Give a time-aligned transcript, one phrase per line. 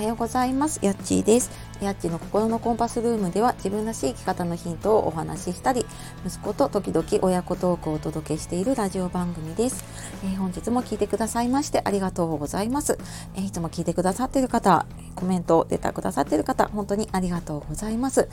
[0.00, 0.80] はようございます。
[0.82, 1.50] やっちーです。
[1.82, 5.84] やっちの心のコンパスルームでは自分らしい生き方のヒントをお話ししたり
[6.26, 9.84] 息子と時々親子トークをお届けしているラジオ番組です、
[10.24, 12.98] えー、本日も聞いてくださいましてありがとうございます、
[13.34, 18.28] えー、いつも聞いてくださっている方コメントを出たくださっている方本当にありがとうございます、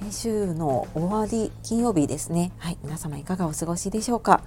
[0.00, 2.52] えー、週の終わり金曜日ですね。
[2.56, 4.42] はい皆様いかがお過ごしでしょうか。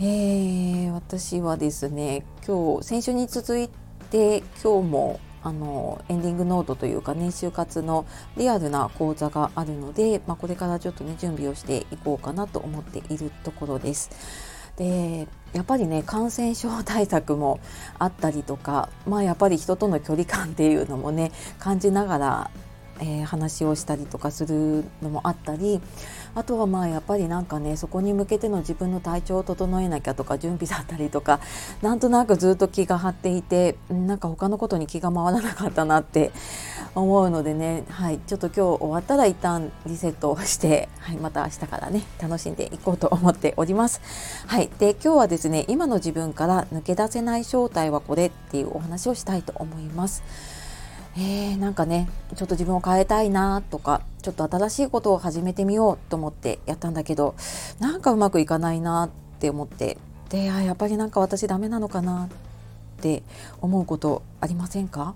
[0.00, 3.68] えー、私はですね今日先週に続い
[4.10, 14.10] て今日もあのエンディングノートというかね就活のリアルな講座があるので、まあ、これからちょっとね準備をしていこうかなと思っているところです。
[14.76, 17.60] でやっぱりね感染症対策も
[18.00, 21.30] あったりとかまあやっぱり人との距離感っていうのもね
[21.60, 22.50] 感じながら
[23.00, 25.80] えー、話をしたりとかするのもあったり
[26.34, 31.40] あとはまあやっぱりなんかねそこに向けての自分の体調を整えなきゃとか準備だったりとか
[31.82, 36.32] なんとなくずっと気が張っていてなんか他のことに気が回らなかったなって
[36.94, 44.00] 思うのでね、はい、ちょっと今日終わったら一旦リセットをして、はい、また明日からね楽しんでいこうと思っております。
[44.46, 50.22] はい、で今日はですね今の自分から抜け出せない正体はこれっていうお話をしたいと思います。
[51.16, 57.34] えー、なんかねちょっと自分を変えたいなとかちょっと新しいことを始めてみようと思ってやったんだけど
[57.78, 59.98] なんかうまくいかないなって思って
[60.30, 62.28] でやっぱりなんか私ダメなのかな
[62.98, 63.22] って
[63.60, 65.14] 思うことありませんか、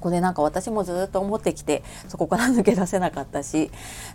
[0.00, 3.70] これなんか私もずっと思ってきてそこから抜け出せなかったし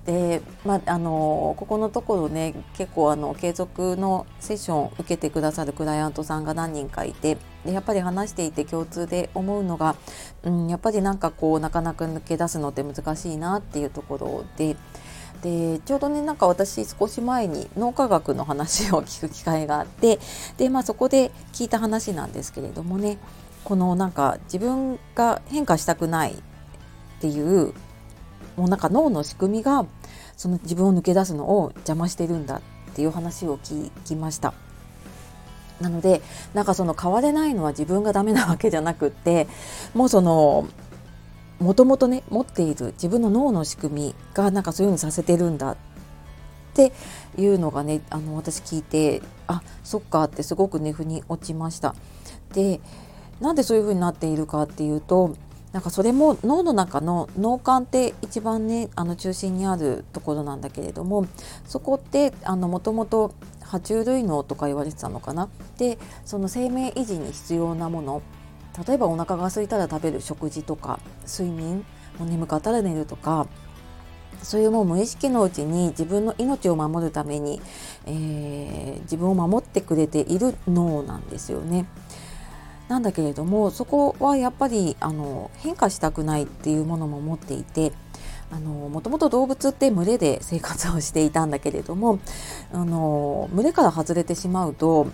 [0.06, 9.96] で、まあ、あのここのところね結構あの継続のセッションを受けてくださるクライアントさんが何人かいてでやっぱり話していて共通で思うのが、
[10.44, 14.76] うん、やっぱりなんかこうなかなか抜け出すのって難しいなっていうところで。
[15.42, 20.20] でちょうどねなんか私少し前に脳科学の話を聞く機会があって
[20.58, 23.18] で、まあ、そこで聞いた話なんですけれどもね
[23.64, 26.36] このなんか自分が変化したくないっ
[27.20, 27.74] ていう
[28.56, 29.86] もうなんか脳の仕組みが
[30.36, 32.62] その自分を抜け出すのを邪魔してるんだっ
[32.96, 34.54] ていう話を聞きました。
[35.80, 36.22] なので
[36.54, 39.48] なんかその変われないのは自分がダメなわけじゃなくって
[39.94, 40.68] もうその
[41.60, 45.78] もともとね持っている自分の脳の仕組みがなんかそういうふうにさせてるんだっ
[46.74, 46.92] て
[47.38, 51.96] いうのがねあの私聞いてあそっかってすごくね腑に落ちました。
[52.54, 52.80] で
[53.40, 55.36] なんでそういう風になっているかっていうと
[55.72, 61.28] なんかそれも脳の中の脳幹って一番ねあの中心にあるところなんだけれども
[61.66, 65.48] そこってもともと爬虫類脳とか言われてたのかな？
[65.78, 68.24] でその生命維持に必要なもの
[68.88, 71.86] 例えばお腹が空いたら食べる食事とか睡眠
[72.18, 73.48] もう眠かったら寝るとか
[74.42, 77.62] そういうもう無意識のうちに自分の命を守るために、
[78.06, 81.86] えー、自分を守ってくれている脳なんですよね。
[82.90, 87.94] なんだけれどもそこはやっぱりあの変化したくないっていうものも持っていて
[88.58, 92.20] もともと動物って群れで生活をしていたんだけれども
[92.74, 95.08] あの群れから外れてしまうと,、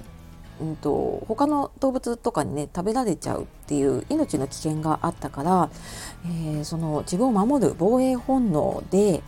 [0.62, 5.70] うんと、他の動物とかにね食べられちゃうっていう命の危険があったから、
[6.26, 9.22] えー、その自分を守る防衛本能で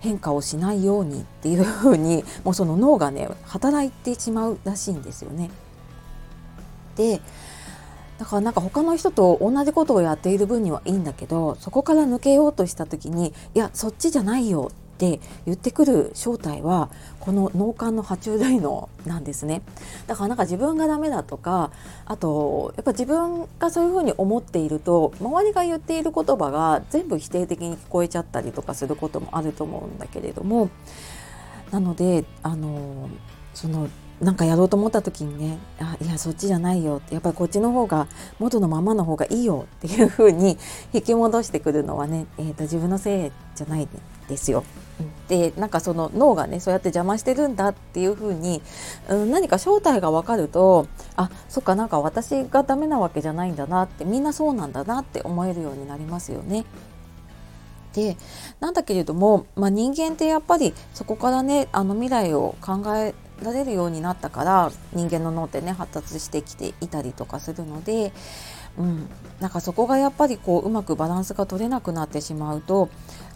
[0.00, 5.50] 変化をしないようにっていうふうに もうその脳がね働いてしまうらしいんですよね。
[6.94, 7.20] で
[8.18, 16.90] だからなんか他の人と同じことをやっている分にはいいんだけどそこから抜けようとした時にいやそっちじゃないよって言ってくる正体は
[17.20, 19.62] この脳幹の爬虫類脳なんですね。
[20.08, 21.70] だからなんか自分がダメだとか
[22.04, 30.68] あとやっぱ自分がそういうふうに思っていると周りが言っている言葉が全部否定的に聞こえちゃったりとかすることもあると思うんだけれども
[31.70, 33.08] なのであの
[33.54, 33.88] その
[34.20, 38.08] なんかやろうと思った時にねあいやそっちじゃないよやっぱりこっちの方が
[38.38, 40.58] 元のままの方がいいよっていう風に
[40.92, 43.88] 引き戻してくるのはね、えーと、自分のせいじゃない
[44.28, 44.64] ですよ。
[45.28, 48.60] でなんかその脳がねそうやって邪魔してるんだっていう風に、
[49.08, 56.64] うん、何か正体が分かるとあそっかなんか私がダメなわけじゃないんだなってみんなそうなんだなって思えるようになりますよね。
[57.92, 58.16] で
[58.60, 68.12] なんだけれども、まあ、人間ってやっぱりそこからねあの未来を考えられるようになったから人間の脳ってね発達してきていたりとかするので、
[68.78, 69.08] うん、
[69.40, 72.88] なんかそこがやっぱりこううまくバランスが取れなくなってしまうと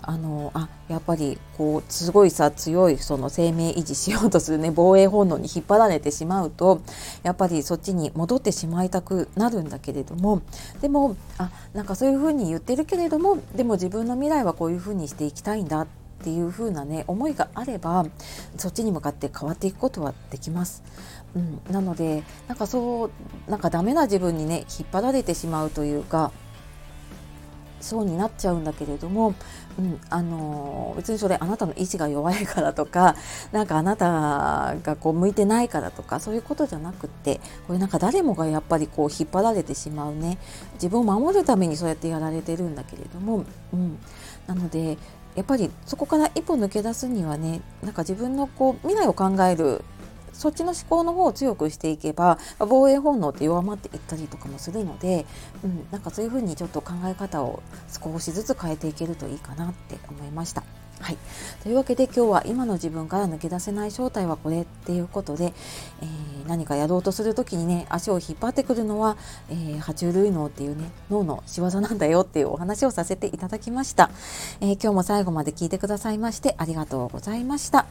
[0.03, 6.83] あのあやっぱりこうすごいさ強いその生命維持しようとするね防衛本能に引っ張られてしまうと
[7.23, 10.43] やっぱりそっちに戻ってしまいたくなるんだけれども
[10.81, 18.07] でもあなんかそういうふうに言ってるけれどもでも自分の未来はこういうふうにしていきたいんだってていう風なね思いがあれば
[18.57, 20.83] そっちに向かって変わっていくことはできます。
[21.35, 26.31] うん、なのでなんかそうなんかダメな自分にね引っ張られてしまうというか
[27.83, 29.35] そうになっちゃうんだけれども、
[29.79, 33.17] うん、あの別にそれあなたの意志が弱いからとか
[33.53, 40.39] なんかあなたがこう向いてないからとかそういうことじゃなくってこれなんか誰もがやっぱりこう引っ張られてしまうね。
[40.75, 43.99] 自分を守るためにそうやってやられてるんだけれども、うん、
[44.47, 44.97] なので
[45.35, 49.83] やっぱりそこから一歩抜け出すにはねなんか自分のこう未来を考える
[50.33, 55.27] そっちの思考の方を強くしていけば防衛本能って弱まっていったりとかもするので、
[55.63, 60.65] うん、なんかそういうふうにちょっと考え方を少しずつ変えていけるといいかなって思いました。
[61.01, 61.19] はい、
[61.63, 65.53] というわけで今日は今の自分から抜け出せない正体はこれっていうことで、
[66.01, 69.17] えー、何かやろうとする時にね足を引っ張ってくるのは、
[69.51, 74.11] えー、爬虫類脳っていうね脳の仕業なんだよっていうお話をさせていただきました、
[74.61, 77.87] えー、今日も最後まで聞いてくださいましてありがとうございました、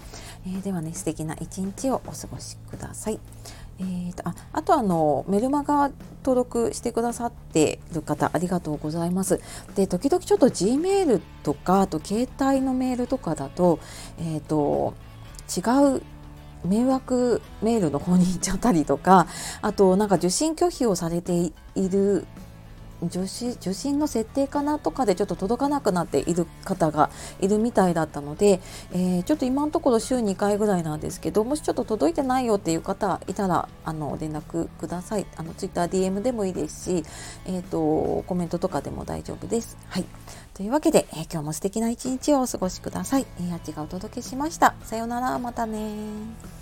[0.48, 3.20] えではね素敵な一日をお過ごしください。
[3.82, 5.92] えーと、ああとあのメルマガ
[6.24, 9.42] 登録してくださっている方ありがとうございます。
[9.76, 13.80] で時々ちょっと G メールとかあと携帯のメールとかだと,、
[14.20, 14.94] えーと、
[15.50, 16.04] 違う
[16.64, 19.26] 迷惑メールの方に行っちゃったりとか
[19.64, 22.26] あとなんか受信拒否をされている
[23.04, 27.10] 受信受信の設定かなとかでちょっと届かなくなっている方が
[27.40, 28.62] いるみたいだったので、
[28.92, 37.04] えー、ちょっと今のところ週2回ぐらいなんですけどもしちょっと届いてないよっていう方いたらあの連絡くださいあの TwitterDM でもいいですし、
[37.46, 39.78] えーと、コメントとかでも大丈夫です。
[39.90, 40.06] はい
[40.54, 43.26] というわけで、えー、今日も素敵な一日をお過ごしください。
[43.40, 44.76] えー、あちがお届けしました。
[44.84, 46.61] さようなら、またね